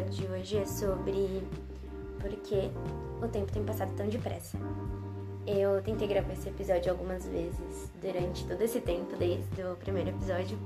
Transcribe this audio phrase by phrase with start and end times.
[0.00, 1.46] de hoje é sobre
[2.18, 2.70] por que
[3.22, 4.56] o tempo tem passado tão depressa.
[5.46, 10.58] Eu tentei gravar esse episódio algumas vezes durante todo esse tempo, desde o primeiro episódio,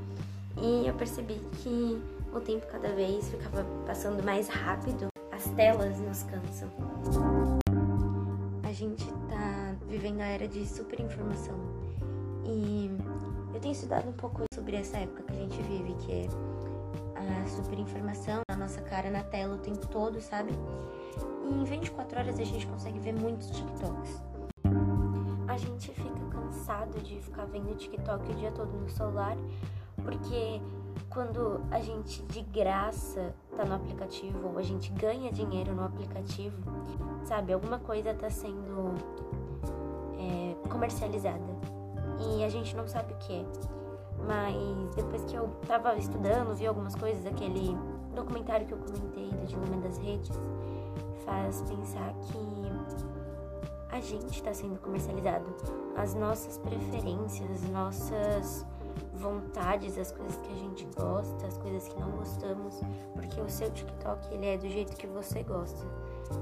[0.63, 2.01] e eu percebi que
[2.33, 6.69] o tempo cada vez ficava passando mais rápido, as telas nos cansam.
[8.63, 11.59] A gente tá vivendo a era de super informação
[12.45, 12.91] e
[13.55, 16.29] eu tenho estudado um pouco sobre essa época que a gente vive, que é
[17.17, 20.53] a super informação na nossa cara, na tela o tempo todo, sabe?
[21.45, 24.23] E em 24 horas a gente consegue ver muitos TikToks.
[25.49, 29.37] A gente fica cansado de ficar vendo TikTok o dia todo no celular,
[30.03, 30.61] porque
[31.09, 36.57] quando a gente de graça tá no aplicativo ou a gente ganha dinheiro no aplicativo,
[37.25, 37.53] sabe?
[37.53, 38.95] Alguma coisa tá sendo
[40.19, 41.57] é, comercializada
[42.21, 43.86] e a gente não sabe o que é.
[44.25, 47.77] Mas depois que eu tava estudando, vi algumas coisas, aquele
[48.15, 50.31] documentário que eu comentei do Dilema das Redes,
[51.25, 52.67] faz pensar que
[53.91, 55.47] a gente está sendo comercializado.
[55.97, 58.67] As nossas preferências, as nossas
[59.15, 62.81] vontades, as coisas que a gente gosta, as coisas que não gostamos,
[63.15, 65.87] porque o seu TikTok ele é do jeito que você gosta.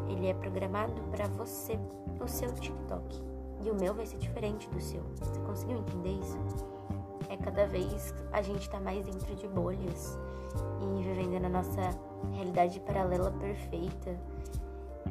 [0.09, 1.79] Ele é programado para você,
[2.21, 3.23] o seu TikTok.
[3.63, 5.03] E o meu vai ser diferente do seu.
[5.17, 6.39] Você conseguiu entender isso?
[7.35, 10.17] É cada vez a gente tá mais dentro de bolhas
[10.81, 11.81] e vivendo na nossa
[12.33, 14.17] realidade paralela perfeita.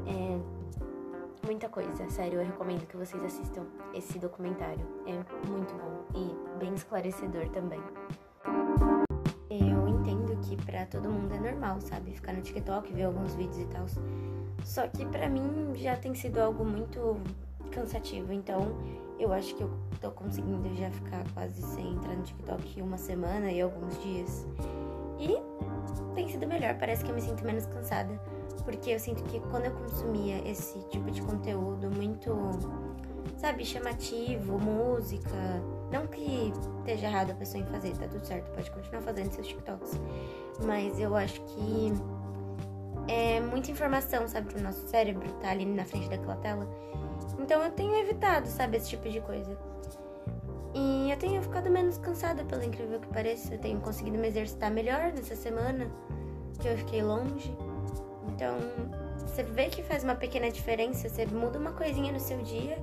[0.07, 0.39] É
[1.45, 4.87] muita coisa, sério, eu recomendo que vocês assistam esse documentário.
[5.05, 5.15] É
[5.49, 7.81] muito bom e bem esclarecedor também.
[9.49, 12.11] Eu entendo que para todo mundo é normal, sabe?
[12.11, 13.85] Ficar no TikTok, ver alguns vídeos e tal.
[14.63, 17.17] Só que para mim já tem sido algo muito
[17.73, 18.31] cansativo.
[18.31, 18.75] Então,
[19.19, 19.69] eu acho que eu
[20.01, 24.47] tô conseguindo já ficar quase sem entrar no TikTok uma semana e alguns dias.
[25.19, 25.37] E
[26.13, 28.19] tem sido melhor, parece que eu me sinto menos cansada.
[28.63, 32.31] Porque eu sinto que quando eu consumia esse tipo de conteúdo muito,
[33.37, 35.61] sabe, chamativo, música.
[35.91, 39.47] Não que esteja errado a pessoa em fazer, tá tudo certo, pode continuar fazendo seus
[39.47, 39.99] TikToks.
[40.65, 41.93] Mas eu acho que
[43.07, 46.67] é muita informação, sabe, pro nosso cérebro tá ali na frente daquela tela.
[47.39, 49.57] Então eu tenho evitado, sabe, esse tipo de coisa.
[50.73, 53.53] E eu tenho ficado menos cansada, pelo incrível que pareça.
[53.53, 55.87] Eu tenho conseguido me exercitar melhor nessa semana
[56.59, 57.55] que eu fiquei longe.
[58.27, 58.57] Então,
[59.19, 62.77] você vê que faz uma pequena diferença, você muda uma coisinha no seu dia.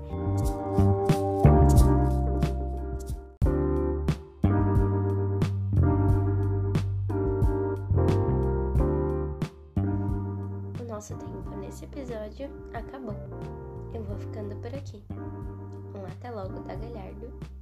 [10.80, 13.69] O nosso tempo nesse episódio acabou.
[13.92, 15.02] Eu vou ficando por aqui.
[15.10, 17.59] Um até logo, tá, Galhardo?